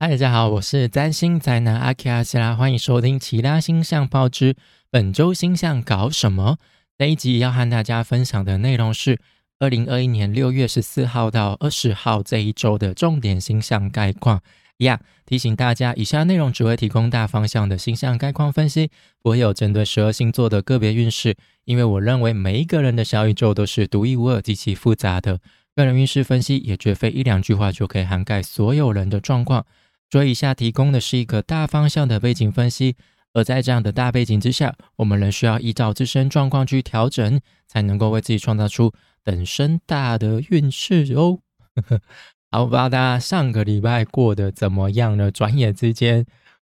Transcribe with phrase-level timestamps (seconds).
[0.00, 4.54] 嗨，大家好，我是占星宅男阿奇阿西拉，欢迎收听《其他星象报之
[4.92, 6.56] 本周星象搞什么》。
[6.96, 9.18] 这一集要和大家分享的内容是
[9.58, 14.40] 二零二一年六月十四号到二十号这一周的重点星象概况。
[14.76, 21.34] 一样提醒大家，以下内容只会提供大方向的星象概况分析，不会有针对十二星座的个别运势，
[21.64, 25.40] 因为我认为每一个人的小宇宙都是独一无二、极其复杂的。
[25.74, 29.66] 个人运势分析也绝非一两句话就可以涵盖所有人的状况。
[30.10, 32.96] 所以，以下提供的是一个大方向的背景分析，
[33.34, 38.90] 而在这样的大背景之下，我们仍需要依照自身状况去调整，才能够为自己创造出
[39.22, 41.40] 等身大的运势哦。
[42.50, 45.30] 好，不知道大家上个礼拜过得怎么样呢？
[45.30, 46.24] 转眼之间，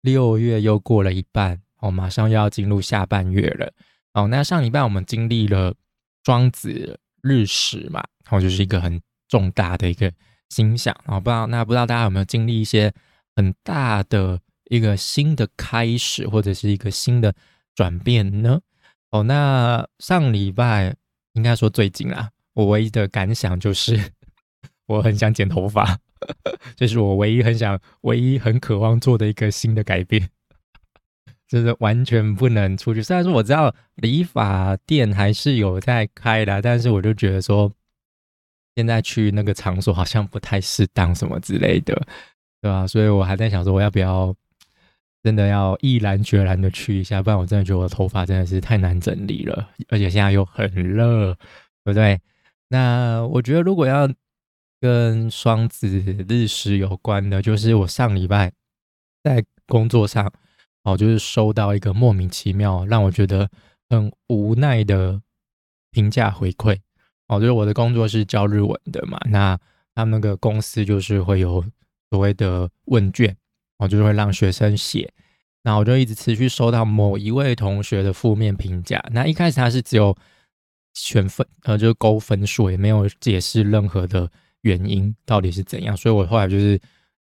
[0.01, 3.71] 六月又过了一半，哦，马上又要进入下半月了。
[4.13, 5.75] 哦，那上礼拜我们经历了
[6.23, 10.11] 庄子日食嘛，然后就是一个很重大的一个
[10.49, 10.95] 星象。
[11.05, 12.91] 哦，不知道那不知道大家有没有经历一些？
[13.39, 17.33] 很大的一个新的开始，或者是一个新的
[17.73, 18.59] 转变呢？
[19.11, 20.93] 哦，那上礼拜
[21.31, 24.11] 应该说最近啊，我唯一的感想就是
[24.87, 25.97] 我很想剪头发，
[26.75, 30.29] 这是我唯一很想、唯一很渴望做的一个新的改变，
[31.47, 33.01] 就是完全不能出去。
[33.01, 37.71] 虽然说我知道理发店还是有在开的，但是我就觉得说
[38.75, 42.05] 现在去那个场所好像不太适当，什么之类的。
[42.61, 42.85] 对吧？
[42.85, 44.35] 所以我还在想说，我要不要
[45.23, 47.21] 真的要毅然决然的去一下？
[47.21, 51.33] 不然我真的觉得我的头发真的是太难整理了，而且现在又很热，
[51.83, 52.19] 对不对？
[52.67, 54.09] 那我觉得如果要
[54.81, 55.87] 跟双子
[56.27, 58.51] 日食有关的，就是我上礼拜
[59.23, 60.31] 在工作上
[60.83, 63.49] 哦，就是收到一个莫名其妙让我觉得
[63.89, 65.21] 很无奈的
[65.91, 66.77] 评价回馈
[67.27, 69.57] 哦，就是我的工作是教日文的嘛，那
[69.95, 71.63] 他们那个公司就是会有。
[72.11, 73.35] 所谓的问卷，
[73.77, 75.11] 我就是会让学生写，
[75.61, 78.99] 那我就一直持续收到某一位同学的负面评价。
[79.11, 80.17] 那一开始他是只有
[80.93, 84.31] 选分，呃，就是勾分数，也没有解释任何的
[84.61, 85.95] 原因到底是怎样。
[85.95, 86.79] 所以我后来就是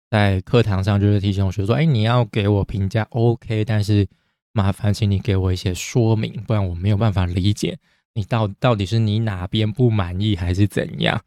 [0.08, 4.06] 在课堂上就是提醒同学说：“哎，你要给我评价 OK，但是
[4.52, 7.76] 麻烦请你给我一些说明，不然我没有办法理解
[8.14, 11.20] 你到到底是你哪边不满意还是怎样。”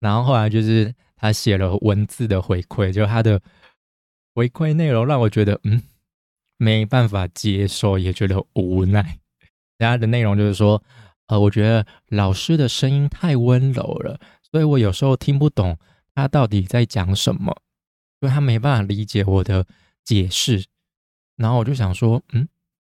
[0.00, 0.92] 然后后来就是。
[1.16, 3.40] 他写了文字的回馈，就他的
[4.34, 5.82] 回馈内容让我觉得，嗯，
[6.58, 9.18] 没办法接受，也觉得无奈。
[9.78, 10.82] 他的内容就是说，
[11.28, 15.78] 呃，我觉得老师的声音太温柔了，所以我有时候听不懂
[16.14, 17.62] 他到底在讲什么，
[18.20, 19.66] 因为他没办法理解我的
[20.04, 20.66] 解释。
[21.36, 22.46] 然后我就想说，嗯，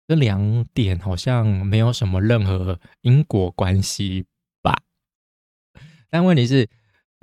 [0.07, 4.25] 这两点好像没有什么任何因果关系
[4.61, 4.81] 吧？
[6.09, 6.69] 但问题是。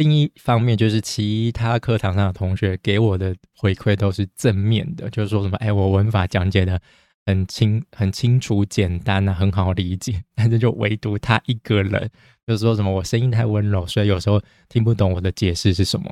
[0.01, 6.81] 另一方面，就是其他课堂上的同学给我的回馈都是正面的，就是说什么，哎，我文法讲解的
[7.27, 10.23] 很清、很清楚、简单啊，很好理解。
[10.35, 12.11] 但是就唯独他一个人，
[12.47, 14.41] 就是说什么我声音太温柔，所以有时候
[14.71, 16.11] 听不懂我的解释是什么。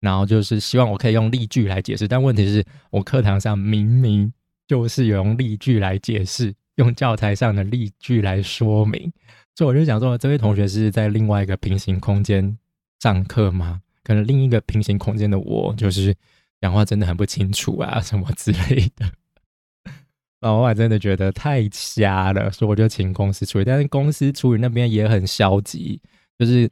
[0.00, 4.32] 然后就是希望我可以用例句来解释，但问题是我课堂上明明
[4.66, 9.12] 就是有用例句来解释，用教材上的例句来说明，
[9.54, 12.58] 所以我就想说，这位同学是在另外一个平行空间。
[13.00, 13.82] 上课吗？
[14.02, 16.14] 可能另一个平行空间的我，就是
[16.60, 19.10] 讲话真的很不清楚啊， 什么之类的。
[20.40, 23.64] 然后我真的觉得太瞎了，所以我就请公司处理。
[23.64, 26.00] 但是公司处理那边也很消极，
[26.38, 26.70] 就是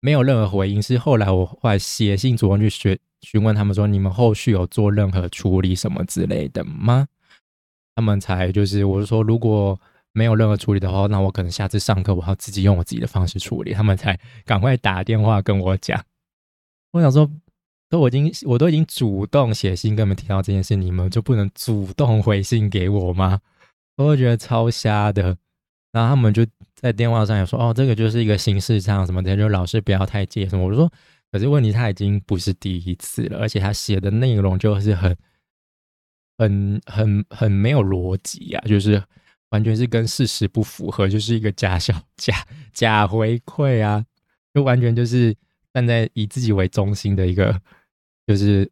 [0.00, 0.82] 没有任何回应。
[0.82, 7.06] 是后来我后来写信主动去询询问他们说，你们后续有做任何处理什么之类的吗？
[7.94, 9.80] 他们才就是我是说，如果。
[10.16, 13.74] 没有任何处理的话，那我可能下次上课我要自己用我自己的方式处理。
[13.74, 16.02] 他们才赶快打电话跟我讲。
[16.92, 17.30] 我想说，
[17.90, 23.38] 都我已经我都已经主动写信跟你们提到这件事，你们就不能主动回信给我吗？
[23.96, 25.36] 我会觉得超瞎的。
[25.92, 30.90] 然后他们就在电话上也说：“哦，这个就是一个形式上什么的，就老师不要太介什么。”我说
[31.30, 35.14] ：“可是问题他已经不是第一次了，而且他写的内容就是很、
[36.38, 39.02] 很、很、很没有逻辑呀，就是。”
[39.50, 42.34] 完全是跟事实不符合，就是一个假小假
[42.72, 44.04] 假回馈啊，
[44.52, 45.34] 就完全就是
[45.72, 47.60] 站在以自己为中心的一个，
[48.26, 48.70] 就是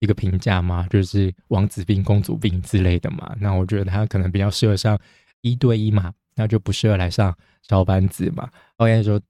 [0.00, 3.36] 一个评价嘛，就是王子病、公主病之类的嘛。
[3.38, 4.98] 那我觉得他可能比较适合上
[5.42, 8.50] 一对一嘛，那就不适合来上小班子嘛。
[8.78, 9.20] OK，说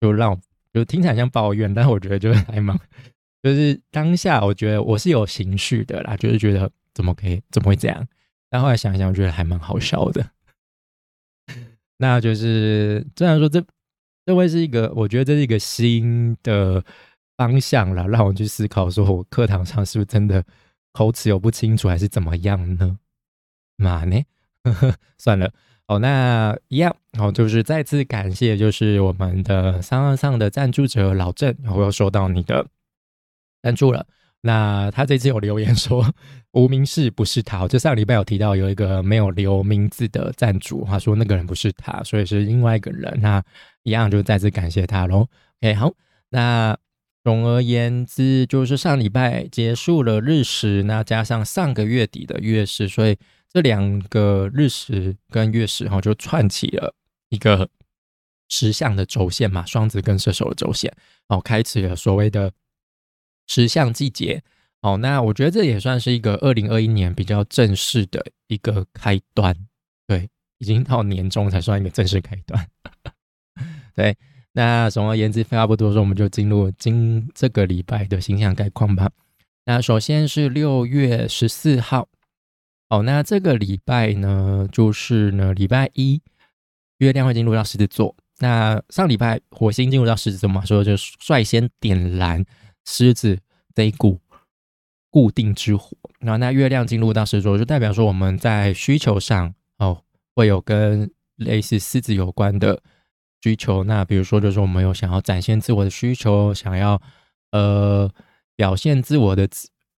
[0.00, 0.38] 就让
[0.72, 2.78] 就听起来像抱怨，但我觉得就是还蛮，
[3.42, 8.06] 就是当下我觉得我是有情绪的啦，就是觉得怎么可以怎么会这样。
[8.54, 10.24] 但后来想一想，我觉得还蛮好笑的。
[11.96, 13.60] 那就是虽然说这
[14.24, 16.84] 这会是一个，我觉得这是一个新的
[17.36, 20.44] 方向了，让我去思考，说我课堂上是不是真的
[20.92, 22.96] 口齿有不清楚，还是怎么样呢？
[23.76, 24.22] 嘛呢？
[25.18, 25.52] 算了，
[25.88, 32.68] 哦，那一样，哦，就是再次感谢，就是我们的三二上的赞助者老郑，我又收到你的
[33.64, 34.06] 赞助了。
[34.46, 36.06] 那他这次有留言说
[36.52, 43.18] 无名氏不是他，就上礼拜有提到有一个没有留名字的赞助，他说那个人不是他，所以是另外一个人。
[43.22, 43.42] 那
[43.84, 45.26] 一样就再次感谢他喽。
[45.62, 45.90] OK，好，
[46.28, 46.76] 那
[47.22, 53.16] 总而言之就是上礼拜结束了日食，那加上上个月底的月食，所以
[53.50, 56.94] 这两个日食跟月食哈就串起了
[57.30, 57.66] 一个
[58.50, 60.94] 十象的轴线嘛，双子跟射手的轴线，
[61.28, 62.52] 哦，开启了所谓的。
[63.46, 64.42] 十象季节，
[64.80, 69.54] 哦，那我觉得这也算是一个二零二一年比较正式的一个开端，
[70.06, 72.66] 对，已经到年终才算一个正式开端，
[73.94, 74.16] 对，
[74.52, 79.10] 那总而言之，废话不多说，我们就进入今这个礼拜的形象概况吧。
[79.66, 82.08] 那首先是六月十四号，
[82.90, 86.20] 哦，那这个礼拜呢，就是呢礼拜一，
[86.98, 88.14] 月亮会进入到狮子座。
[88.40, 92.44] 那上礼拜火星进入到狮子座嘛，所以就率先点燃。
[92.84, 93.38] 狮子
[93.74, 94.20] 这一股
[95.10, 100.02] 固定之火，然后那月亮进入到狮子座，就代表说我们在需求上哦，
[100.34, 102.82] 会有跟类似狮子有关的
[103.42, 103.84] 需求。
[103.84, 107.00] 那比如说，就是我们有想要展现自我的需求，想要
[107.52, 108.10] 呃
[108.56, 109.48] 表现自我的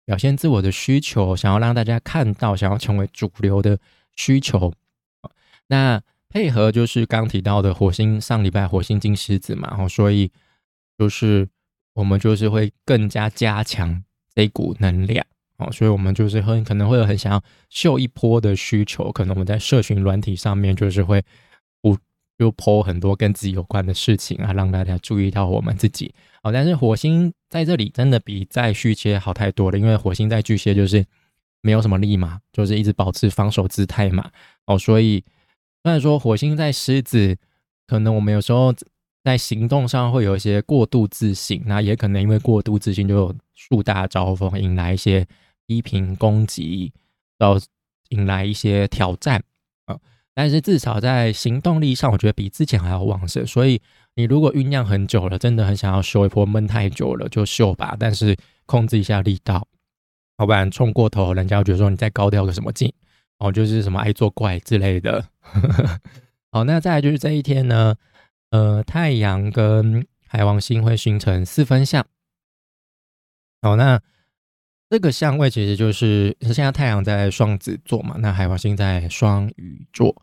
[0.03, 3.79] 表现自我的需求，想要让大家看到，想要成为主流的
[4.15, 4.73] 需求。
[5.67, 10.31] 那配合就是刚提到的火星上礼拜火星进狮子嘛，然后所以
[10.97, 11.47] 就是。
[11.95, 14.03] 我们就是会更加加强
[14.35, 15.25] 这股能量
[15.57, 21.23] 哦，所以我们就是很可能会有很想要秀一波的需求，可能我们在社群软体上面就是会
[21.81, 21.97] 不
[22.37, 26.13] 就泼很多跟自己有关的事情啊，让大家注意到我们自己
[26.43, 26.51] 哦。
[26.51, 31.05] 但是火星在这里真的比在巨蟹好太多了，因为火星在巨蟹就是
[31.61, 34.29] 没有什么力嘛，就是一直保持防守姿态嘛
[34.65, 35.23] 哦，所以
[35.81, 37.37] 虽然说火星在狮子，
[37.87, 38.73] 可能我们有时候。
[39.25, 45.25] 在行动上会有一些过度自信，那也可能因为过度自信就树大招风，引来一些
[45.65, 46.93] 批评攻击，
[47.35, 47.59] 到
[48.09, 49.43] 引来一些挑战
[49.87, 49.97] 啊。
[50.35, 53.43] 但是至少在行动力上，我觉得比之前还要旺盛。
[53.47, 53.81] 所以
[54.13, 58.37] 你如果酝酿很久了，真的很想要秀一波，闷太久了就秀吧，但是
[58.67, 59.67] 控制一下力道，
[60.37, 62.93] 要不然冲过头，人家觉得说你再高调个什么劲
[63.39, 65.25] 哦，就是什么爱作怪之类的。
[66.53, 67.95] 好，那再来就是这一天呢。
[68.55, 72.07] 呃，太阳跟海王星会形成四分相。
[73.61, 74.01] 好，那
[74.89, 80.15] 这个相位其实就是现在太阳在双子座嘛，那海王星在双鱼座。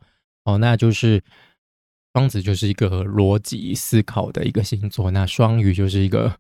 [0.44, 1.22] 哦，那就是
[2.14, 6.34] 双子就是一个逻辑思考的一个星座，那双鱼就是一个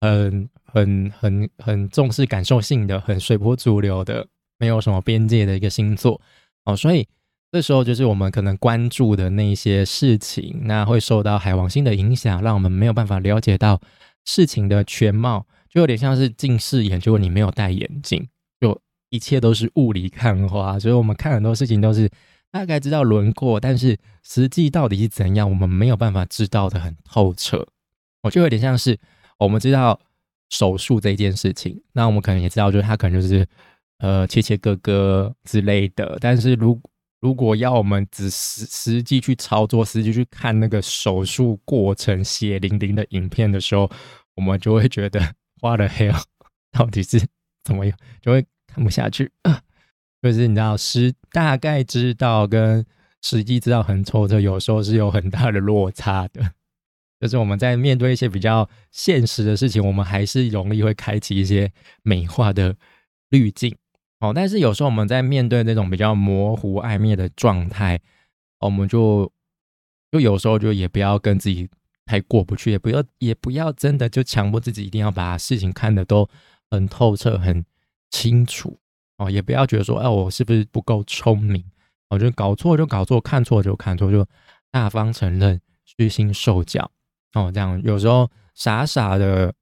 [0.00, 6.20] 很很很很重视感受性的、很随波逐流的、没有什么边界的一个星座。
[6.62, 7.08] 哦，所以。
[7.52, 13.80] 这时候就是我们可能关注的那些事情，那会受到海王星的影响，让我们没有办法了解到
[14.24, 18.28] 事情的全貌，就有点像是近视眼，结果你没有戴眼镜，
[18.60, 18.78] 就
[19.10, 22.10] 一切都是雾里看花，所以我们看很多事情都是
[22.50, 27.66] 大概知道轮廓，但是实际到底是怎样，我们没有办法知道的很透彻。
[28.22, 28.98] 我就有点像是
[29.38, 29.98] 我们知道
[30.50, 33.46] 手术这件事情，那我们可能也知道，就是他可能就是
[33.98, 36.78] 呃切切割割之类的，但是如
[37.20, 43.90] 如果要我们只实实际去操作，实际去看那个手术过程血淋淋的影片的时候，
[44.34, 46.22] 我们就会觉得花了 hell
[46.72, 47.20] 到底是
[47.64, 49.30] 怎么样，就会看不下去。
[50.22, 52.84] 就是你知道，实大概知道跟
[53.22, 56.52] 实际知道很透彻，有时候是有很大的落差的。
[57.18, 62.76] 就是我们在面对一些比较现实的事情，我们还是容易会开启一些美化的
[63.30, 63.74] 滤镜。
[64.28, 68.00] 哦，但是有时候我们在面对那种比较模糊暧昧的状态，
[68.60, 69.30] 我们就
[70.10, 71.68] 就有时候就也不要跟自己
[72.04, 76.28] 太过不去，也不要也不要真的就强迫自己一定要把事情看得都
[76.70, 77.64] 很透彻、很
[78.10, 78.78] 清楚
[79.18, 81.64] 哦，也不要觉得说，哎，我是不是不够聪明？
[82.08, 84.26] 我觉得搞错就搞错，看错就看错，就
[84.70, 86.88] 大方承认，虚心受教
[87.34, 89.52] 哦，这样有时候傻傻的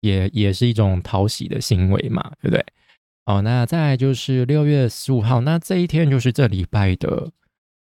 [0.00, 2.64] 也也是一种讨喜的行为嘛，对不对？
[3.30, 7.30] 哦，那再来就是六月十五号，那这一天就是这礼拜的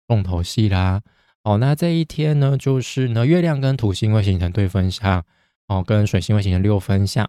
[0.08, 1.02] 重头戏啦。
[1.42, 5.26] 哦，那这一天呢，就是呢，月亮跟土星会形成对分相，
[5.66, 7.28] 哦，跟水星会形成六分相。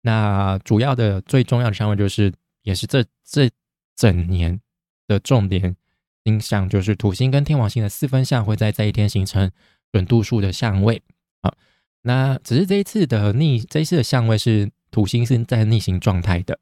[0.00, 2.32] 那主要的、最重要的相位就是，
[2.62, 3.50] 也是这这
[3.94, 4.58] 整年
[5.06, 5.76] 的重点
[6.24, 9.50] 星象，就是土星跟天王星的四分相会在这一天形成
[9.92, 11.02] 准度数的相位。
[11.42, 11.52] 啊，
[12.00, 16.58] 那只是这一次的逆，这一次的相位是土星是在逆行状态的。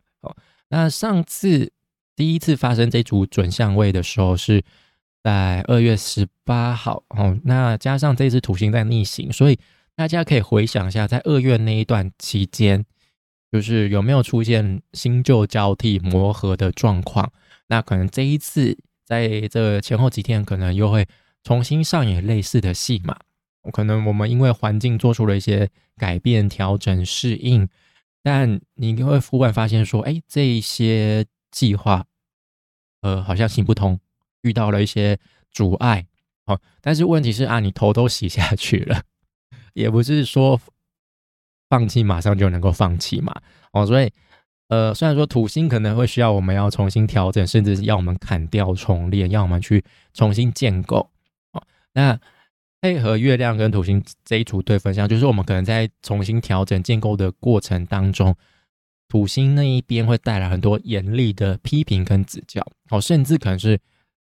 [0.70, 1.70] 那上次
[2.16, 4.62] 第一次发生这组准相位的时候是
[5.22, 7.02] 在二月十八号。
[7.08, 9.58] 哦，那加上这次土星在逆行，所以
[9.94, 12.84] 大家可以回想一下，在二月那一段期间，
[13.52, 17.30] 就是有没有出现新旧交替磨合的状况？
[17.66, 21.06] 那可能这一次在这前后几天，可能又会
[21.42, 23.16] 重新上演类似的戏码。
[23.72, 27.68] 可能我们因为环境做出了一些改变、调整、适应，
[28.22, 32.04] 但你会忽然发现说，哎，这一些计划，
[33.00, 33.98] 呃，好像行不通，
[34.42, 35.18] 遇到了一些
[35.50, 36.06] 阻碍。
[36.46, 39.02] 哦，但是问题是啊，你头都洗下去了，
[39.74, 40.60] 也不是说
[41.68, 43.34] 放弃马上就能够放弃嘛。
[43.72, 44.12] 哦，所以，
[44.68, 51.10] 呃，虽然说土星可能会需要我们要重新调整，甚至是要我们砍掉重练，要我们去重新建构。
[51.52, 51.62] 哦，
[51.92, 52.20] 那。
[52.80, 58.34] 配合月亮跟土星这一组对分相，就是我们可能在重新调整建构的过程当中，
[59.06, 63.78] 土星那一边会带来很多严厉的批评跟指教，哦，甚至可能是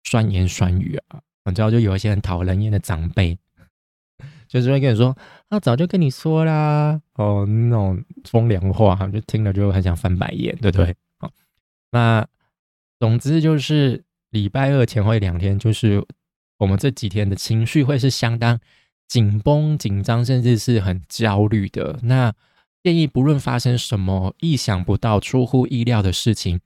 [0.04, 1.20] 酸言酸语啊。
[1.44, 3.38] 你知道，就有一些很讨人厌的长辈，
[4.48, 5.14] 就是会跟你说
[5.50, 10.96] ：“啊，早就跟你说啦。”哦，那种风凉话，就听了就很想翻白眼，对不对？
[11.18, 11.30] 好，
[11.92, 12.26] 那
[12.98, 16.02] 总之就是礼拜二前会两天，就是。
[16.58, 18.58] 我们这几天的情绪会是相当
[19.08, 21.98] 紧绷、紧张，甚至是很焦虑的。
[22.02, 22.32] 那
[22.82, 26.60] 建议不论发生什么意想不到、出乎意料的事情，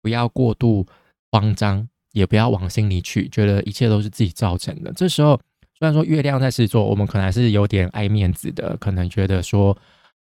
[0.00, 0.86] 不要过度
[1.30, 4.92] 慌张，也不要往心里去，觉得一切都是自己造成的。
[4.92, 5.36] 这时候，
[5.78, 9.76] 虽然说月亮在狮子座，我们可能还是有点爱面子的，可能觉得说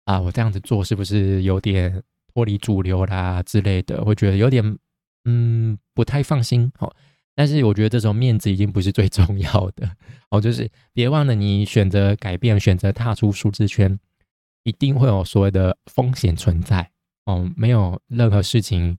[0.06, 4.78] 啊，我这样子做是不是有点脱离主流啦之类的，会觉得有点
[5.26, 6.72] 嗯不太放心。
[6.78, 6.94] 好。
[7.40, 9.88] 但是我觉得这种面子已经不是最重要的
[10.32, 14.00] 哦，就是别忘了你选择改变、选择踏出舒适圈，
[14.64, 16.90] 一定会有所谓的风险存在
[17.26, 17.48] 哦。
[17.56, 18.98] 没有任何事情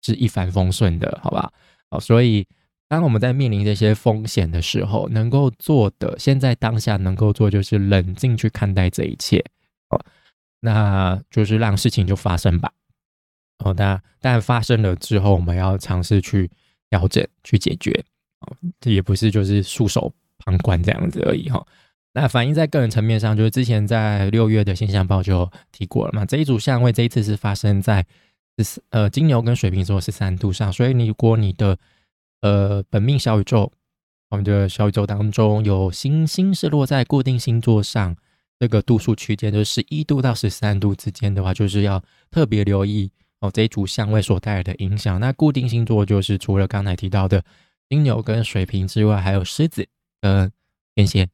[0.00, 1.52] 是一帆风顺的，好吧？
[1.90, 2.46] 哦，所以
[2.86, 9.44] 当我们在面临这些风险的时候，能够做的，现在当下能够做就是冷静去看待这一切
[9.88, 10.00] 哦，
[10.60, 12.72] 那就是让事情就发生吧。
[13.64, 16.48] 哦，那但发生了之后，我们要尝试去。
[16.90, 17.92] 调整去解决，
[18.40, 21.64] 哦，这也不是就是束手旁观这样子而已哈。
[22.12, 26.26] 那反映在个人层面上，就是之前在六月的现象报就提过了嘛。
[26.26, 28.04] 这一组相位这一次是发生在
[28.58, 31.78] 十呃金牛跟水瓶座十三度上，所以你如果你的
[32.40, 33.72] 呃本命小宇宙，
[34.28, 38.16] 我们的小宇宙当中有星星是落在固定星座上，
[38.58, 43.08] 这个度数区间就是十一度到十三度之间的话，就是要特别留意。
[43.40, 47.42] 哦，这一组相位所带来的影响，那固定星座就是除了刚才提到的
[47.88, 49.86] 金牛跟水瓶之外，还有狮子
[50.20, 50.52] 跟
[50.94, 51.26] 天蝎，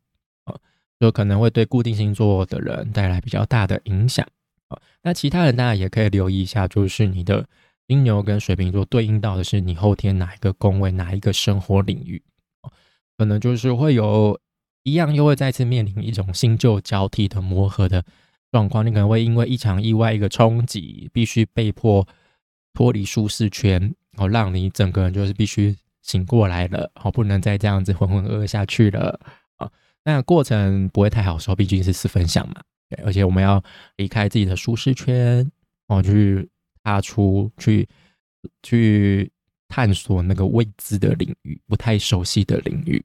[0.45, 0.57] 哦，
[1.01, 4.25] 就可能会对固定星座的人带来比较大的影响。
[4.69, 7.45] 哦，那其他人大家也可以留意一下，就是你的
[7.89, 12.23] 金牛跟水瓶座对应到的是你后天哪一个宫位，哪一个生活领域，
[12.63, 12.73] 哦，
[13.19, 14.41] 可能就是会有
[14.85, 18.05] 一样，又会再次面临一种新旧交替的磨合的。
[18.53, 22.07] 状况，你可能会因为一场意外、一个冲击，必须被迫
[22.73, 29.19] 脱离舒适圈，哦，让你整个人就是必须醒过来了，哦，不能再这样子浑浑噩噩下去了，
[29.57, 29.71] 啊，
[30.05, 33.63] 那过程不会太好受，毕竟是四分享嘛，对，而且我们要
[33.97, 35.51] 离开自己的舒适圈，
[35.89, 36.49] 哦，去
[36.83, 37.89] 踏出去，
[38.63, 39.31] 去
[39.69, 43.05] 探索那个未知的领域，不太熟悉的领域，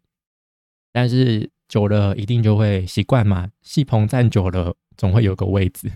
[0.94, 4.76] 但是久了一定就会习惯嘛，戏棚站久了。
[4.98, 5.92] 总会有个位置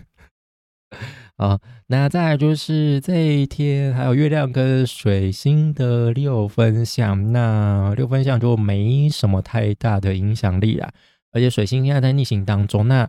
[1.36, 10.90] 啊，那再来就是这一天还有月亮跟水星的六分相，那六分相就没什么太大的影响力啦。
[11.32, 13.06] 而且水星现在在逆行当中，那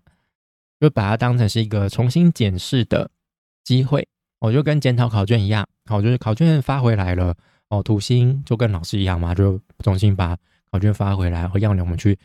[0.79, 3.09] 就把它当成是一个重新检视的
[3.63, 4.05] 机会。
[4.39, 7.33] 我就跟检讨考卷一样，好，就是考卷发回来了，
[7.69, 10.37] 哦，土星就跟老师一样嘛，就重新把
[10.69, 12.19] 考卷发回来，会让我们去。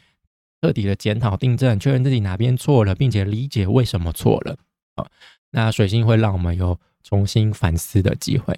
[0.63, 4.57] 彻底的检讨、订正、确认自己哪边错了，并且理解为什么错了。
[4.95, 5.09] 好，
[5.51, 8.57] 那水星会让我们有重新反思的机会。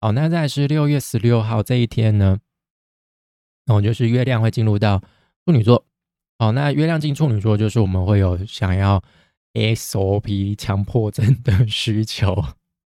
[0.00, 2.40] 好，那在是六月十六号这一天呢，
[3.66, 4.98] 那我就是月亮会进入到
[5.46, 5.86] 处女座。
[6.40, 9.00] 好，那月亮进处女座，就是我们会有想要
[9.52, 12.34] SOP 强迫症的需求，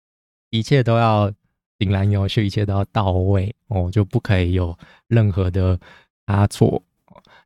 [0.51, 1.33] 一切都要
[1.79, 5.81] 井然有序，一切都要到位哦，就不可以有任何的
[6.27, 6.83] 差错。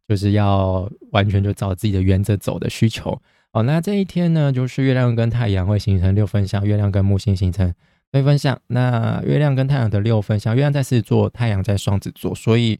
[0.06, 3.20] 就是要完全就照自己的原则走的需求
[3.52, 3.62] 哦。
[3.62, 7.72] 那这一天呢，就是月亮跟太阳会形成六分相，月亮跟木星形成
[8.12, 8.60] 六分相。
[8.66, 12.78] 那月亮跟太阳的六分相，月亮在狮子座，太阳在双子座，所以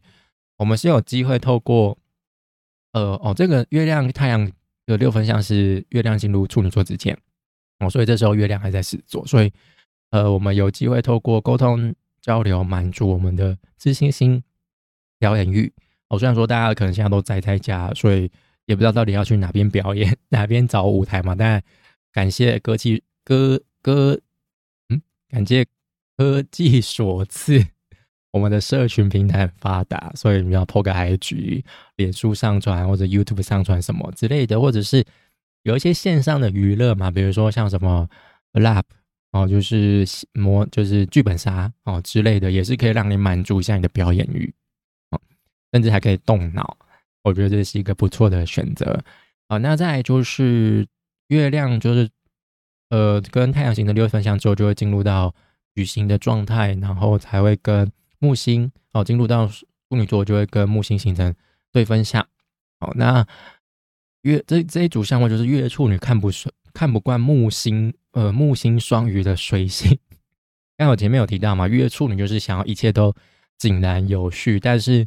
[0.57, 1.97] 我们是有机会透过
[2.93, 4.49] 呃哦，这个月亮太阳
[4.85, 7.17] 的六分相是月亮进入处女座之前
[7.79, 9.51] 哦，所以这时候月亮还在狮子座，所以
[10.11, 14.43] 呃，我们有机会透过沟通交流，满足我们的自信心、
[15.19, 15.73] 表演欲。
[16.15, 18.31] 哦，虽然说大家可能现在都宅在家，所以
[18.65, 21.35] 也不知道到底要去哪边表演， 哪边找舞台嘛。
[21.35, 21.61] 但
[22.11, 24.19] 感谢歌技歌歌，
[24.89, 25.65] 嗯，感谢
[26.17, 27.65] 科技所赐。
[28.31, 31.63] 我们的社群平台很发达，所以你要 PO 个 IG、
[31.95, 35.01] 脸书上传或者 YouTube 上传什么之类的，或者是
[35.63, 38.09] 有一些线上的娱乐嘛，比如说像什么
[38.51, 38.83] Lab
[39.31, 44.53] 哦，就是模就是剧本杀哦之类的，也是可以让你满足一下你的表演欲，
[45.75, 46.77] 甚至还可以动脑，
[47.21, 49.03] 我觉得这是一个不错的选择
[49.47, 49.57] 啊。
[49.57, 50.87] 那再就是
[51.27, 52.09] 月亮，就是
[52.91, 55.35] 呃跟太阳型的六分相之后，就会进入到
[55.75, 61.35] 矩形的状态，然后才会跟木星哦，进入到处女座就会跟木星形成
[61.73, 62.25] 对分相。
[62.79, 63.27] 好，那
[64.21, 69.99] 月这这一组相位就是月处女看不顺、看不惯木星，呃，木星双鱼的水星。
[70.77, 73.13] 刚我前面有提到嘛，月处女就是想要一切都
[73.57, 75.05] 井然有序，但是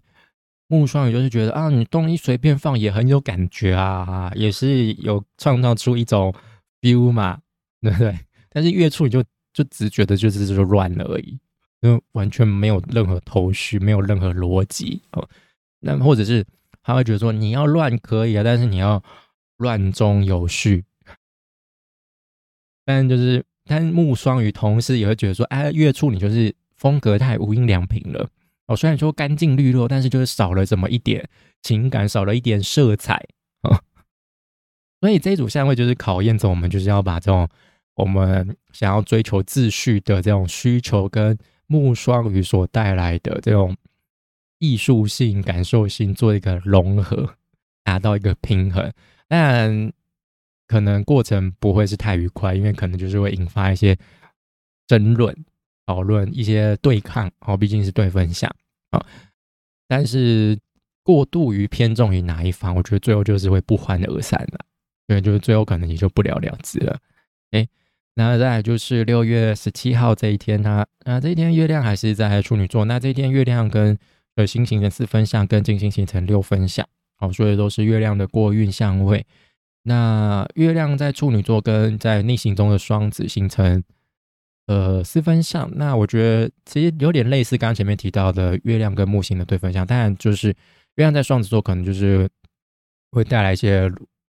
[0.68, 6.32] 木双鱼就是觉得啊，你东西随便放也很有感觉啊，也是有创造出一种
[6.80, 7.40] feel 嘛，
[7.82, 8.16] 对不对？
[8.50, 11.38] 但是月处你就就只觉得就是就乱了而已。
[11.80, 15.28] 因为完全没有任何头绪，没有任何逻辑哦。
[15.78, 16.44] 那或者是
[16.82, 19.00] 他会觉得说你要乱可以啊，但是你要
[19.58, 20.84] 乱中有序。
[22.84, 28.28] 但就是，但木双鱼同时也会觉得说，哎，月处你就是风格太无印良品了
[28.68, 28.76] 哦。
[28.76, 31.28] 虽然说干净利落，但是就是少了这么一点
[31.62, 33.22] 情感，少了一点色彩
[33.62, 33.82] 哦。
[35.00, 37.48] 所以这一组相位就是考验着我们，就是要把这种
[37.96, 41.36] 我们想要追求秩序的这种需求跟。
[41.70, 43.76] 木双鱼所带来的这种
[44.58, 47.34] 艺术性、感受性做一个融合，
[47.84, 48.90] 达到一个平衡。
[49.28, 49.92] 但
[50.66, 53.94] 可能过程不会是太愉快，因为可能就是会引发一些
[54.86, 55.44] 争论、
[55.88, 57.30] 讨论、一些对抗。
[57.40, 58.54] 哦，毕竟是对分享
[58.90, 59.02] 啊。
[59.88, 60.58] 但是
[61.02, 64.58] 过度于偏重于哪一方，我觉得最后就是会不欢而散了。
[65.06, 66.98] 对，就是最后可能也就不了了之了。
[67.52, 67.66] 哎。
[68.14, 72.84] 那再来就是六月十七号这一天，它啊这一天月亮还是在处女座。
[72.84, 73.96] 那这一天月亮跟
[74.34, 76.84] 水星形成四分相，跟金星形成六分相，
[77.16, 79.24] 好，所以都是月亮的过运相位。
[79.84, 83.84] 那月亮在处女座跟在逆行中的双子形成
[84.68, 90.54] 呃四分相，那我觉得其实有点类似刚刚前面提到的月亮跟木星的对分相，当然就是月
[90.98, 92.28] 亮在双子座可能就是
[93.10, 93.90] 会带来一些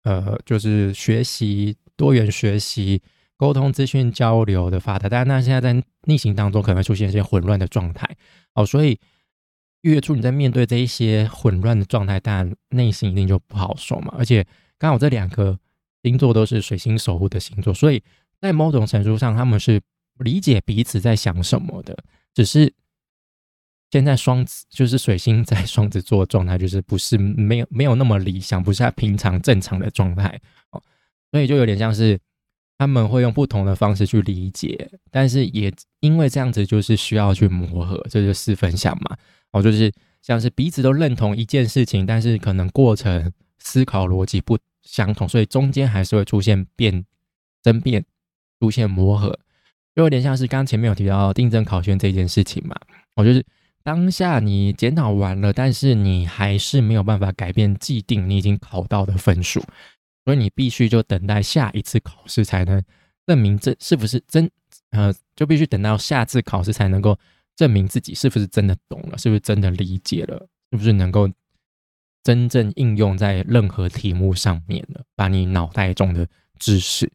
[0.05, 2.99] 呃就是学习多元学习。
[3.37, 8.07] 沟通、资讯交流的发达，但那现在在逆行当中可能会出现一些混乱的状态
[8.53, 8.99] 哦，所以
[9.81, 14.13] 月初你在面对这一些混乱的状态，但内心一定就不好受嘛。
[14.15, 14.45] 而且
[14.77, 15.57] 刚好这两个
[16.03, 18.03] 星座都是水星守护的星座，所以
[18.39, 19.81] 在某种程度上他们是
[20.21, 21.97] 理解彼此在想什么的。
[22.33, 22.73] 只是
[23.91, 30.39] 现在双子就是水星在双子座状态，就是不是没有没有那么理想，不是他平常正常的状态
[30.71, 30.81] 哦，
[31.31, 32.19] 所以就有点像是。
[32.77, 39.15] 他们会用不同的方式去理解，但是也因为这样子，就是需要去磨合，这就是分享嘛。
[39.51, 47.05] 哦，就是像是彼此都认同一件事情，但是可能过程思考逻辑不相同，所以中间还是会出现变
[47.61, 48.03] 争辩，
[48.59, 49.39] 出现磨合，
[49.95, 52.75] 就有点像是刚前面有提到定证考卷这件事情嘛。
[53.15, 53.45] 我就是
[53.83, 59.63] 当下你检讨完了，但是你还是没有办法改变既定你已经考到的分数。
[60.23, 62.81] 所以你必须就等待下一次考试才能
[63.25, 64.49] 证明这是不是真，
[64.91, 67.17] 呃，就必须等到下次考试才能够
[67.55, 71.27] 证明自己是不是真的懂了，是不是真的理解了，是不是能够
[72.23, 76.27] 真正应用在任何题目上面了，把你脑袋中的
[76.59, 77.11] 知识。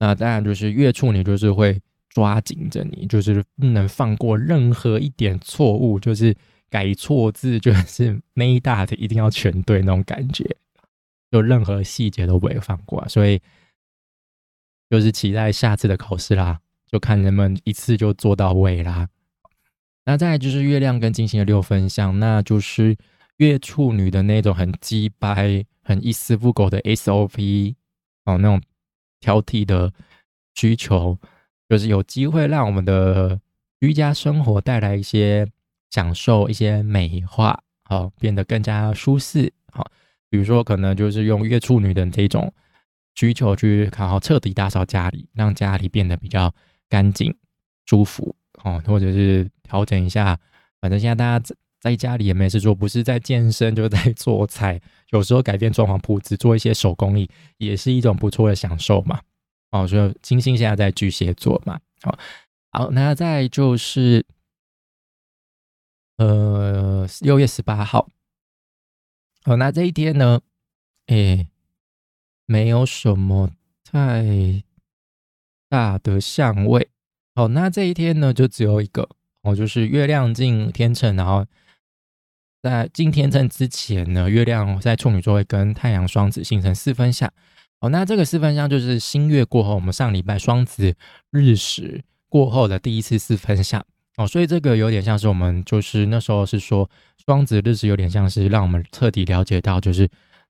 [0.00, 6.34] 那当然就是月处女就是会抓紧着你，就是不能放过任何一点错误，就是
[6.68, 10.56] 改错字就是 没大的一定要全对那种感觉。
[11.30, 13.40] 就任何细节都不会放过，所以
[14.88, 16.58] 就是期待下次的考试啦，
[16.90, 19.08] 就看人们一次就做到位啦。
[20.06, 22.96] 那再来就是月亮跟金星的六分相，那就是
[23.36, 27.74] 月处女的那种很鸡掰、很一丝不苟的 SOP
[28.24, 28.60] 哦，那种
[29.20, 29.92] 挑剔的
[30.54, 31.16] 需求，
[31.68, 33.38] 就是有机会让我们的
[33.80, 35.46] 居家生活带来一些
[35.90, 39.90] 享受、一些美化，好变得更加舒适，好。
[40.32, 42.54] 比如说，可能就是用月处女的这种
[43.16, 46.54] 需求去好好彻底打扫家里，让家里变得比较
[46.88, 47.36] 干净、
[47.84, 50.38] 舒服哦，或者是调整一下。
[50.80, 54.78] 反正现在大家在家里也没事做，不是在健身，就是在做菜。
[55.12, 59.18] 有时候改变装潢铺子，做一些手工艺，也是一种不错的享受嘛。
[59.70, 61.80] 哦，所以金星现在在巨蟹座嘛。
[62.02, 62.18] 好，
[62.70, 64.26] 好，那再就是，
[66.18, 68.08] 呃，六月十八号。
[69.44, 70.42] 好，那这一天呢，
[71.06, 71.48] 哎，
[72.44, 74.62] 没有什么太
[75.68, 76.90] 大的相位。
[77.34, 79.08] 好，那这一天呢，就只有一个，
[79.40, 81.46] 哦，就是月亮进天秤，然后。
[82.62, 87.32] 在进天秤之前呢，月亮在处女座会跟太阳双子形成四分相。
[87.80, 90.94] 哦，那这个四分相就是新月过后，我们上礼拜双子
[91.30, 93.82] 日食过后的第一次四分相。
[94.16, 96.90] 哦，所以这个有点像是我们就是那时候是说
[97.24, 100.06] 双子日食有点像是让我们彻底了解到就是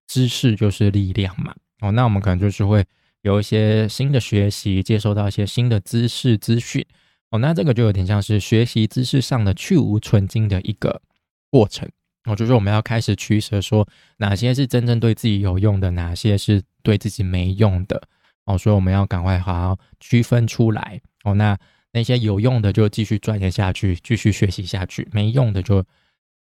[0.08, 1.54] 知识就是力量嘛。
[1.80, 2.84] 哦，那我们可能就是会
[3.22, 6.84] 有一些新的学习，接收到一些新的知识资讯。
[7.30, 11.00] 哦，那这个就有点像是学习知识上的去无存精的一个
[11.48, 11.88] 过程。
[12.24, 18.02] 哦，就是我们要开始取舍，说哪些是真正对自己有用的，哪些是对自己没用的。
[18.44, 21.00] 哦，所以我们要赶快好好区分出来。
[21.24, 21.58] 哦，那
[21.92, 25.82] 那些有用的就继续钻研下去，继续学习下去；没用的就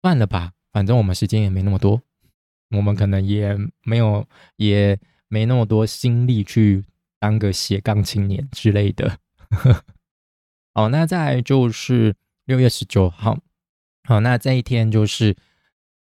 [0.04, 2.00] 算了吧，反正我们时间也没那么多，
[2.70, 6.84] 我们可能也没有，也没那么多心力去
[7.20, 9.18] 当个斜杠青年之类的。
[10.76, 13.40] 好， 那再就是六月十九号，
[14.04, 15.36] 好，那这一天就是。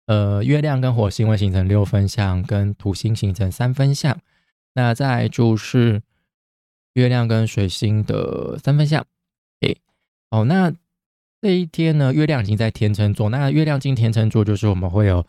[0.05, 4.19] 呃，月亮跟火星会形成六分相，跟土星形成三分相。
[4.73, 6.01] 那再就是
[6.93, 9.05] 月亮跟水星的三分相。
[9.61, 9.77] 诶，
[10.29, 10.73] 哦，那
[11.41, 13.29] 这一天呢，月亮已经在天秤座。
[13.29, 15.25] 那月亮进天秤座，就是我们会有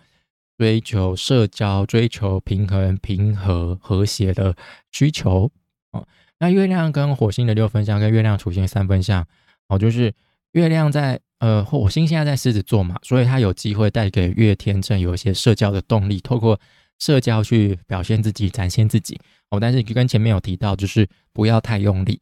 [0.59, 4.57] 追求社交、追求平衡、平和、和谐的
[4.91, 5.51] 需求。
[5.93, 6.07] 哦，
[6.39, 9.25] 那月亮跟火星的六分相，跟月亮土星三分相，
[9.69, 10.13] 哦，就是
[10.55, 11.21] 月亮在。
[11.41, 16.59] 呃，火星现在在狮子座嘛，所以它有机会带给月天秤有一些社交的动力，透过
[16.99, 19.61] 社交去表现自己、展现自己哦。
[19.61, 22.19] 但是跟前面有提到，就是不要太用力，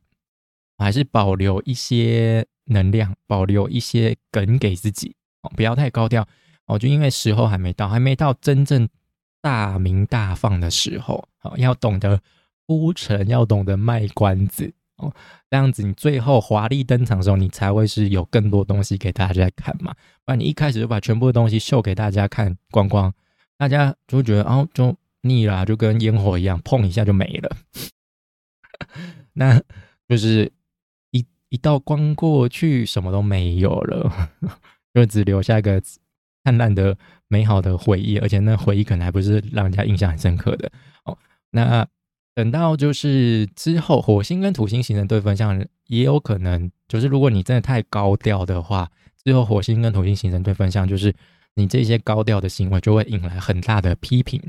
[0.76, 6.26] 还是保留一些能量，保留一些梗给自己哦，不要太高调
[6.66, 6.76] 哦。
[6.76, 8.88] 就因为时候还没到，还没到真正
[9.40, 12.20] 大明大放的时候哦，要懂得
[12.66, 14.72] 铺陈，要懂得卖关子。
[15.48, 19.94] 这样子，你最后华丽登场的时候，你才会是有更多东西给大家看嘛？
[20.24, 23.12] 不然你一开始就把全部的东西秀给大家看光光，
[23.56, 27.56] 大家就会觉得哦，就腻了，就跟烟火一样，碰一下就没了。
[29.34, 29.60] 那
[30.08, 30.50] 就是
[31.10, 34.30] 一一道光过去，什么都没有了，
[34.92, 35.80] 就只留下一个
[36.44, 36.96] 灿烂的、
[37.28, 40.70] 美好的回忆，而且那回忆可能还不是让人家印象很深刻的
[41.04, 41.16] 哦。
[41.50, 41.86] 那。
[42.34, 48.90] 等到就是之后，火星跟土星形成对分相，也有可能就是如果你真的太高调的话，
[49.22, 51.14] 之后火星跟土星形成对分相，就是
[51.54, 54.40] 你这些高调的行为就会引来很大的批评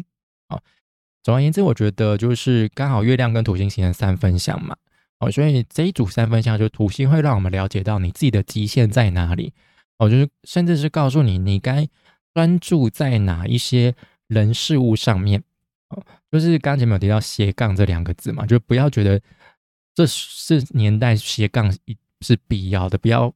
[0.47, 0.57] 啊。
[1.23, 4.75] 总而言之，我觉得就是刚好月亮跟土星形成三分相嘛，
[5.19, 9.51] 哦，所以这一组三分相，就土星会让我们了解到你自己的极限在哪里，
[9.97, 11.87] 哦，就是甚至是告诉你你该
[12.33, 13.93] 专注在哪一些
[14.27, 15.43] 人事物上面。
[16.31, 19.21] 就是刚前面有提到斜杠这两个字嘛，就不要觉得
[19.93, 23.33] 这是年代斜杠一是必要的，不要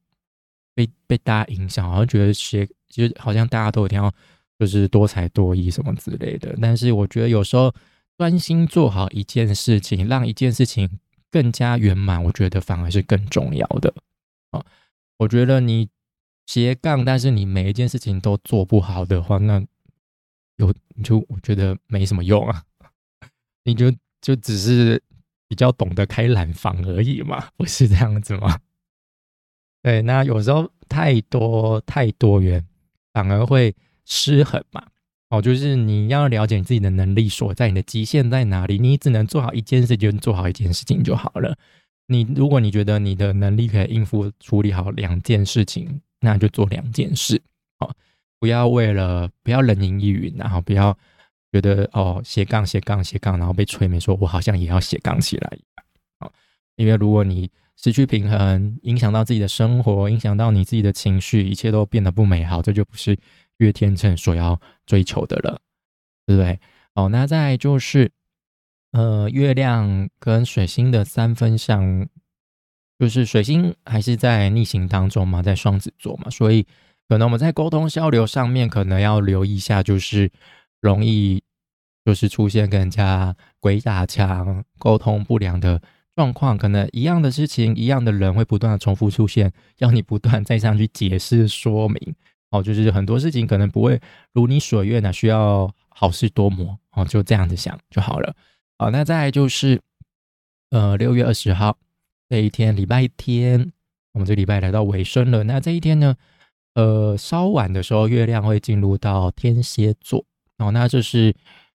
[0.73, 4.13] 被被大家影响，好像觉得斜其实好像大家都一定要
[4.57, 6.55] 就是多才多艺什么之类的。
[6.61, 7.73] 但是我觉得有时候
[8.17, 13.93] 专心做好一件事情，让一件事情更加圆满，我觉得反而是更重要的
[14.51, 14.65] 啊。
[15.17, 15.89] 我觉得你
[16.45, 19.63] 斜杠，但是你每一件事情都做不好的话，那
[20.57, 22.61] 有你就我觉得没什么用啊。
[23.63, 23.91] 你就
[24.21, 25.01] 就只是
[25.47, 28.59] 比较懂得开懒房而已嘛，不是这样子吗？
[29.81, 32.65] 对，那有时候太多太多元，
[33.13, 33.73] 反而会
[34.05, 34.85] 失衡嘛。
[35.29, 41.57] 哦，就是你要了解你自己的能力所在，你的极限在哪里，你只能做好一件事，就做好一件事情就好了。
[42.07, 47.41] 你如果你觉得你的能力可以应付处理好两件事情，那就做两件事。
[47.79, 47.93] 哦，
[48.39, 50.97] 不要为了不要人云亦云，然后不要。
[51.49, 55.57] 觉得哦斜杠斜杠斜杠，然后被催眠说，我好像也要斜杠起来
[56.19, 56.29] 啊！
[56.75, 63.17] 因为如果你失去平衡，影响到自己的生活，影响到你自己的情绪，一切都变得不美好，这就不是
[63.59, 65.59] 月天秤所要追求的了，
[66.25, 66.59] 对不对？
[66.95, 68.11] 哦，那再就是
[68.91, 72.07] 呃，月亮跟水星的三分相，
[72.99, 76.67] 就是水星还是在逆行当中嘛，在双子座嘛，所以
[77.07, 80.31] 可能我们在沟通交流上面，可能要留意一下，就是。
[80.79, 81.41] 容易
[82.05, 85.81] 就是出现跟人家鬼打墙、沟通不良的
[86.15, 92.15] 状况，可能一样的事情、一样的人会不断的重复出现，要你不断再上去解释说明。
[92.51, 93.99] 哦，就是很多事情可能不会
[94.33, 98.35] 如你所愿呢，需要好事多磨哦，就这样子想就好了。
[98.77, 99.81] 好，那再来就是
[100.69, 101.75] 呃六月二十号
[102.29, 103.73] 这一天，礼拜天，
[104.13, 105.43] 我们这礼拜来到尾声了。
[105.45, 106.15] 那这一天呢，
[106.77, 110.23] 呃，稍晚的时候，月亮会进入到天蝎座
[110.59, 111.35] 哦，那这是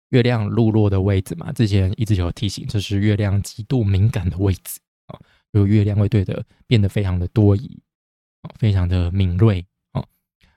[0.10, 1.54] 月亮入落的位置嘛？
[1.54, 5.16] 之前一直有提醒，这是月亮极度敏感的位置啊，
[5.54, 7.80] 就月亮会对的变得非常的多疑，
[8.58, 10.04] 非常的敏锐啊。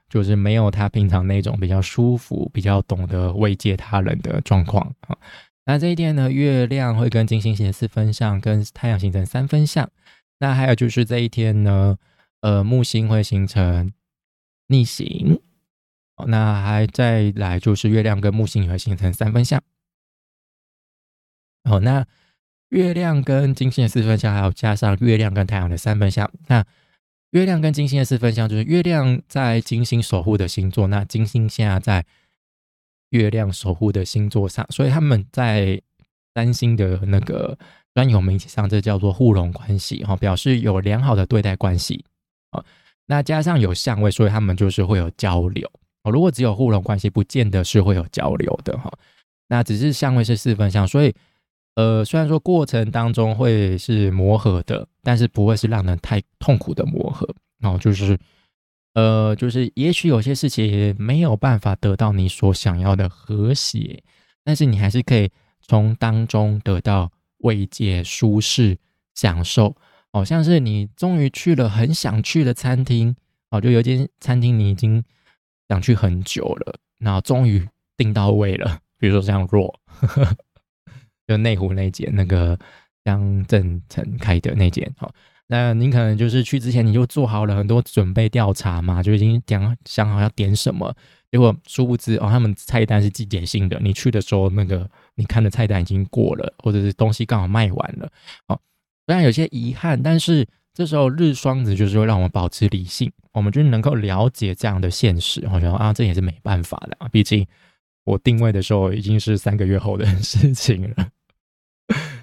[0.09, 5.17] 就是没有他平常那种比较舒服、比较懂得慰藉他人的状况啊。
[5.65, 9.89] 那这一天呢，月亮会跟金星形成四分相，跟太阳形成三分相。
[10.39, 11.97] 那还有就是这一天呢，
[12.41, 13.93] 呃，木星会形成
[14.73, 15.39] 逆行。
[16.27, 19.61] 那还再来就是月亮跟木星也会形成三分相。
[21.63, 22.05] 好，那
[22.69, 26.65] 月亮跟金星的四分相，还有加上月亮跟太阳的三分相，那。
[27.31, 32.05] 月亮跟金星的四分相，就是月亮在金星守护的星座，那金星现在在
[33.09, 35.81] 月亮守护的星座上，所以他们在
[36.35, 37.57] 三星的那个
[37.95, 42.05] 专有名词上，这叫做互融关系哈，表示有良好的对待关系
[42.51, 42.63] 啊。
[43.05, 45.69] 那加上有相位，所以他们就是会有交流
[46.03, 46.11] 哦。
[46.11, 48.91] 如果只有互融关系，不见得是会有交流的哈。
[49.47, 51.13] 那只是相位是四分相，所以。
[51.75, 57.27] 呃，虽然说过程当中会是磨合的，但是不会是让人太痛苦的磨合
[57.63, 57.79] 哦。
[57.81, 58.15] 就是，
[58.93, 64.03] 呃，就是也许有些事情没有办法得到你所想要的和谐，
[64.43, 68.77] 但是你还是可以从当中得到慰藉、舒适、
[69.15, 69.75] 享受。
[70.13, 73.13] 好像是你终于去了很想去的餐厅
[73.49, 75.03] 哦，就有间餐厅你已经
[75.67, 78.79] 想去很久了，然后终于订到位了。
[78.97, 79.77] 比如说像若。
[81.25, 82.59] 就内湖那间，那个
[83.05, 85.09] 江正成开的那间，好，
[85.47, 90.93] 那您可能就是去之前你就做好了很多准备调查嘛，就已经讲想好要点什么，
[91.31, 98.11] 结果殊不知哦，他们菜单是季节性的，你去的时候那个你看的菜单已经过了，或者是东西刚好卖完了，
[98.49, 98.59] 哦，
[99.05, 107.45] 虽然有些遗憾，但是这时候日双子就是会让我们保持理性，我们就能够了解这样的现实，好像啊，这也是没办法的啊，毕竟。
[108.05, 111.07] 我定位的时候已经是三个月后的 事情了，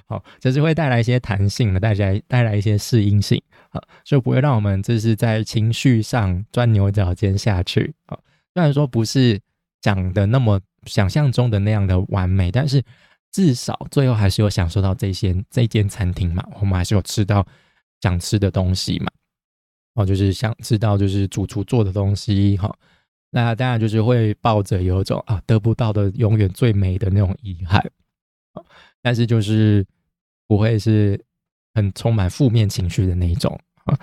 [0.04, 8.18] 好，这是会带来一些弹性的，带来带来一些适应性，好，就不会让我们就是在情绪上钻牛角尖下去，啊，
[8.52, 9.40] 虽然说不是
[9.80, 12.82] 讲的那么想象中的那样的完美，但是
[13.32, 17.46] 至少最后还是有享受到这些这间餐厅嘛，我们还是有吃到
[18.00, 19.06] 想吃的东西嘛，
[19.94, 22.74] 哦，就是想吃到就是主厨做的东西，哈。
[23.32, 27.80] 那当然就是会抱着有一种啊得不到的永远最美的那种遗憾，
[29.00, 29.86] 但是就是
[30.48, 31.24] 不会是
[31.72, 33.96] 很充满负面情绪的那一种啊。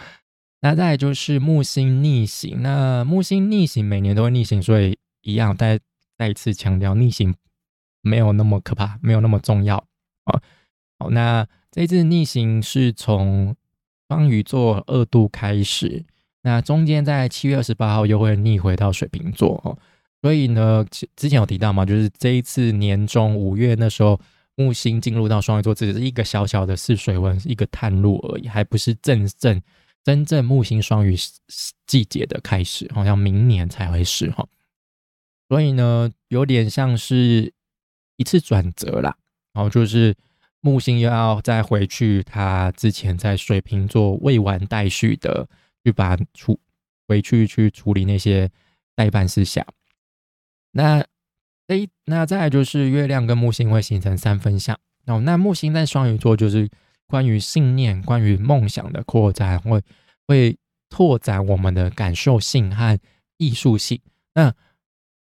[0.61, 5.77] 那再就是木星逆行，那木星逆行每年都会逆行，所以一样再
[6.17, 7.35] 再一次强调逆行
[8.01, 9.77] 没有那么可怕，没有那么重要
[10.25, 10.41] 啊。
[10.99, 13.55] 好，那这次逆行是从
[14.07, 16.05] 双鱼座二度开始。
[16.43, 19.77] 那中间在七月二十八号又会逆回到水瓶座哦，
[20.21, 24.17] 所以呢，之前有提到嘛，就是这一次年中五月那时候
[24.55, 29.61] 木星进入到双鱼座，只是一个小小的试水温，一个探路而已，还不是真正
[30.03, 31.17] 真正木星双鱼
[31.85, 34.47] 季节的开始，好像明年才会是哈。
[35.49, 37.53] 所以呢，有点像是
[38.17, 39.15] 一次转折啦，
[39.53, 40.13] 然后就是
[40.59, 45.47] 木星又要再回去他之前在水瓶座未完待续的。
[45.85, 46.59] 去把处
[47.07, 48.51] 回去去处理那些
[48.93, 49.65] 代办事项。
[50.71, 51.01] 那
[51.67, 55.21] 诶，那再来就是月亮跟木星会形成三分相哦。
[55.21, 56.69] 那木星在双鱼座就是
[57.07, 59.81] 关于信念、关于梦想的扩展，会
[60.27, 60.57] 会
[60.89, 62.99] 拓展我们的感受性和
[63.37, 64.01] 艺术性。
[64.33, 64.53] 那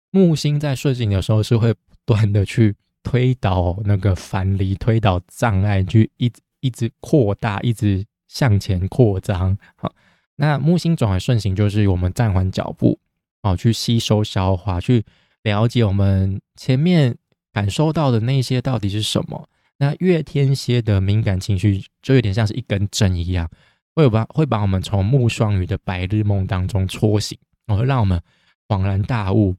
[0.09, 1.75] 木星在顺行的时候是会
[2.09, 9.55] 不断的去推倒那个樊篱，推倒障碍，去一一直扩大，一直向前扩张。
[9.75, 9.93] 好。
[10.37, 12.97] 那木星转为顺行，就是我们暂缓脚步，
[13.43, 15.05] 哦，去吸收消化，去
[15.43, 17.15] 了解我们前面
[17.53, 19.47] 感受到的那些到底是什么。
[19.77, 23.47] 那月天蝎的敏感情绪就有点像是一根针一样，
[23.93, 28.19] 会把会把我们从木双鱼的白日梦当中戳醒，然后让我们
[28.67, 29.55] 恍然大悟，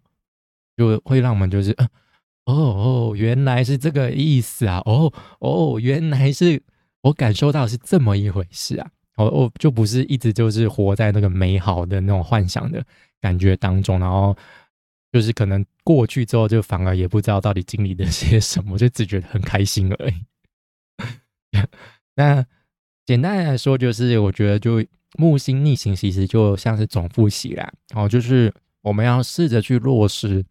[0.77, 1.77] 就会让我们就是，
[2.51, 6.63] 哦哦，原来是这个意思啊，哦哦，原来是
[7.03, 8.91] 我感受到是这么一回事啊。
[9.17, 12.83] 哦哦，就不是一直就是活在那个美好的那种幻想的
[13.21, 14.35] 感觉当中，然后
[15.13, 20.15] 就是可能过去之后，就反而也不知道到底经历了些什么， 就只觉得很开心而已。
[22.17, 22.47] 那
[23.05, 24.83] 简单来说，就是我觉得就
[25.19, 30.43] 木星逆行其实就像是总复习啦，哦，就是我们要试着去落实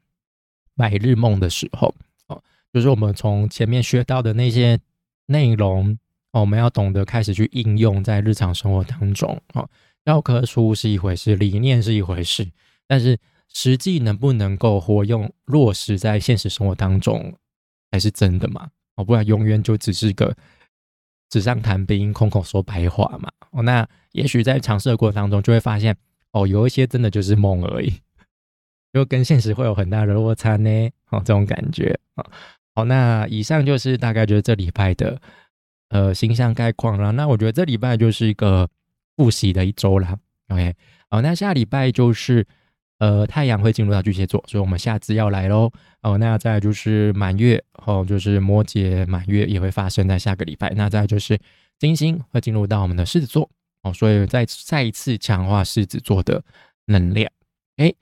[0.79, 1.93] 白日梦的时候，
[2.27, 4.79] 哦，就是我们从前面学到的那些
[5.25, 5.99] 内容，
[6.31, 9.37] 哦，我们要懂得开始去应用在日常生活当中。
[9.55, 9.69] 哦，
[10.05, 12.49] 教科书是一回事，理念是一回事，
[12.87, 17.35] 但是实际能不能够活用落实在现实生活当中，
[17.91, 18.69] 才是真的嘛？
[18.95, 20.33] 哦，不然永远就只是个
[21.29, 23.29] 纸上谈兵、空口说白话嘛。
[23.51, 25.93] 哦，那也许在尝试的过程当中，就会发现，
[26.31, 27.91] 哦，有一些真的就是梦而已。
[28.91, 32.25] 就跟现实会有很大的落差呢，哦，这种感觉啊，
[32.73, 35.21] 好，那以上就是大概就是这礼拜的
[35.89, 37.11] 呃形象概况了。
[37.11, 38.67] 那我觉得这礼拜就是一个
[39.15, 40.75] 复习的一周了，OK，
[41.09, 42.43] 好，那下礼拜就是
[42.97, 45.71] 呃太阳会进入到巨蟹座，所以我们下次要来喽。
[46.01, 50.71] 哦，那再就是满月，哦，就是摩羯满月也会发生在下个礼拜。
[50.71, 51.39] 那再就是
[51.77, 53.47] 金星会进入到我们的狮子座，
[53.83, 56.43] 哦，所以再再一次强化狮子座的
[56.85, 57.31] 能量，
[57.77, 57.93] 哎。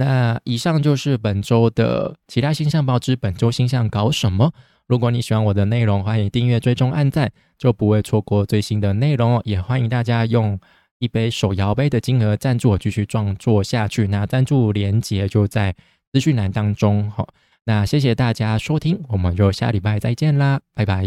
[0.00, 4.50] 那以上就是本周的其他星象报之本周星象搞什么？
[4.86, 9.42] 如果你喜欢我的内容，欢迎订阅、追踪、按赞，就不会错过最新的内容哦。
[9.44, 10.58] 也欢迎大家用
[11.00, 14.06] 一杯手摇杯的金额赞助我继续创作下去。
[14.06, 15.76] 那赞助连接就在
[16.10, 17.10] 资讯栏当中。
[17.10, 17.28] 好，
[17.64, 21.04] 那谢谢大家收听，我们就下礼拜再见啦，拜拜。